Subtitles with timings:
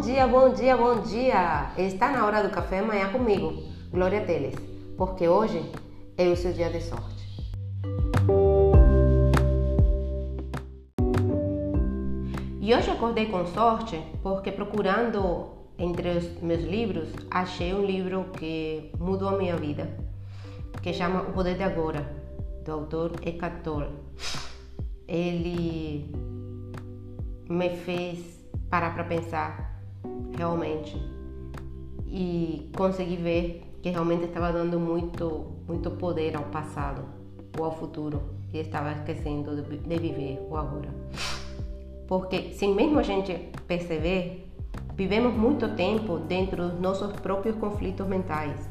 [0.00, 1.72] Bom dia, bom dia, bom dia!
[1.76, 3.52] Está na hora do café amanhã comigo,
[3.90, 4.54] Glória Teles,
[4.96, 5.62] porque hoje
[6.16, 7.22] é o seu dia de sorte.
[12.62, 18.90] E hoje acordei com sorte porque procurando entre os meus livros achei um livro que
[18.98, 19.86] mudou a minha vida,
[20.80, 22.10] que chama O Poder de Agora,
[22.64, 23.66] do autor Eckhart.
[25.06, 26.10] Ele
[27.50, 29.69] me fez parar para pensar
[30.36, 30.96] realmente
[32.06, 37.02] e conseguir ver que realmente estava dando muito, muito poder ao passado
[37.58, 38.20] ou ao futuro
[38.52, 40.88] e estava esquecendo de, de viver o agora.
[42.06, 44.50] Porque, sem mesmo a gente perceber,
[44.94, 48.68] vivemos muito tempo dentro dos nossos próprios conflitos mentais,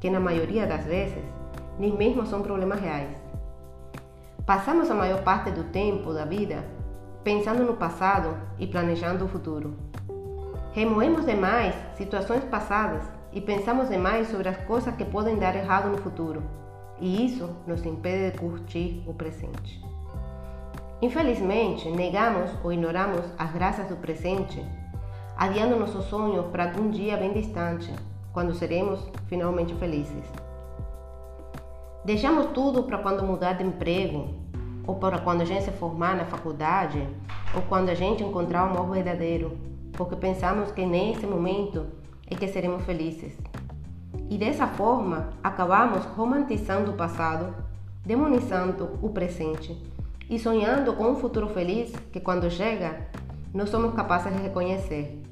[0.00, 1.22] que na maioria das vezes
[1.78, 3.16] nem mesmo são problemas reais.
[4.44, 6.64] Passamos a maior parte do tempo da vida
[7.22, 9.74] pensando no passado e planejando o futuro.
[10.72, 15.98] Remoemos demais situações passadas e pensamos demais sobre as coisas que podem dar errado no
[15.98, 16.44] futuro,
[17.00, 19.84] e isso nos impede de curtir o presente.
[21.02, 24.64] Infelizmente, negamos ou ignoramos as graças do presente,
[25.36, 27.92] adiando nossos sonhos para algum dia bem distante,
[28.32, 30.24] quando seremos finalmente felizes.
[32.04, 34.28] Deixamos tudo para quando mudar de emprego,
[34.86, 37.04] ou para quando a gente se formar na faculdade,
[37.56, 41.86] ou quando a gente encontrar o amor verdadeiro, porque pensamos que nesse momento
[42.30, 43.36] é que seremos felizes.
[44.28, 47.54] E dessa forma, acabamos romantizando o passado,
[48.04, 49.76] demonizando o presente
[50.28, 53.08] e sonhando com um futuro feliz que, quando chega,
[53.52, 55.22] não somos capazes de reconhecer.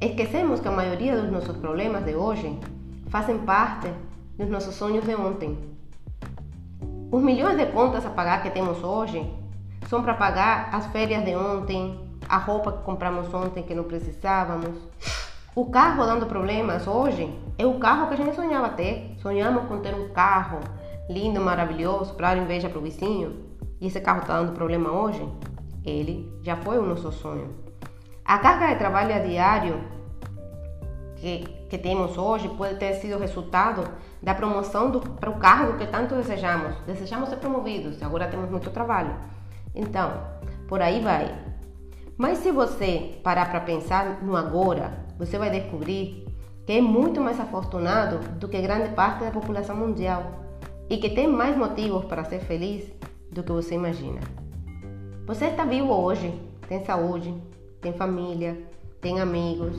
[0.00, 2.58] Esquecemos que a maioria dos nossos problemas de hoje
[3.08, 3.88] fazem parte
[4.36, 5.68] dos nossos sonhos de ontem
[7.10, 9.26] os milhões de contas a pagar que temos hoje
[9.88, 11.98] são para pagar as férias de ontem,
[12.28, 14.76] a roupa que compramos ontem que não precisávamos.
[15.54, 19.16] O carro dando problemas hoje é o carro que a gente sonhava ter.
[19.20, 20.60] Sonhamos com ter um carro
[21.08, 23.44] lindo, maravilhoso, para dar inveja para o vizinho.
[23.80, 25.26] E esse carro está dando problema hoje?
[25.84, 27.54] Ele já foi o nosso sonho.
[28.24, 29.80] A carga de trabalho a diário
[31.16, 33.88] que, que temos hoje pode ter sido resultado
[34.22, 36.74] da promoção para o cargo que tanto desejamos.
[36.86, 39.14] Desejamos ser promovidos, agora temos muito trabalho.
[39.74, 40.12] Então,
[40.68, 41.47] por aí vai.
[42.18, 46.26] Mas se você parar para pensar no agora, você vai descobrir
[46.66, 50.44] que é muito mais afortunado do que grande parte da população mundial
[50.90, 52.92] e que tem mais motivos para ser feliz
[53.30, 54.20] do que você imagina.
[55.26, 56.34] Você está vivo hoje,
[56.68, 57.32] tem saúde,
[57.80, 58.66] tem família,
[59.00, 59.76] tem amigos,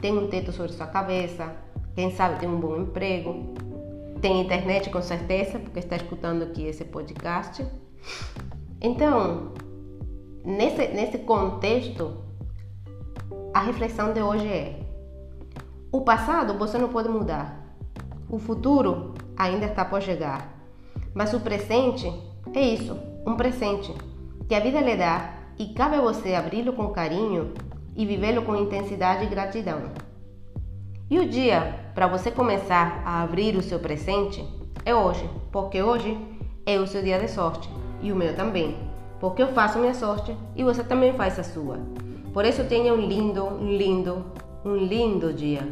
[0.00, 1.54] tem um teto sobre sua cabeça,
[1.94, 3.52] quem sabe tem um bom emprego,
[4.22, 7.66] tem internet com certeza, porque está escutando aqui esse podcast.
[8.80, 9.51] Então,
[10.44, 12.16] nesse, nesse contexto,
[13.54, 14.80] a reflexão de hoje é:
[15.90, 17.76] o passado você não pode mudar,
[18.28, 20.52] o futuro ainda está por chegar,
[21.14, 22.12] mas o presente
[22.54, 23.94] é isso, um presente
[24.48, 27.52] que a vida lhe dá e cabe a você abri-lo com carinho
[27.94, 29.82] e vivê-lo com intensidade e gratidão.
[31.10, 34.42] E o dia para você começar a abrir o seu presente
[34.84, 36.18] é hoje, porque hoje
[36.64, 37.68] é o seu dia de sorte
[38.00, 38.76] e o meu também,
[39.22, 41.78] porque eu faço minha sorte e você também faz a sua.
[42.34, 44.24] Por isso tenha um lindo, um lindo,
[44.64, 45.62] um lindo dia.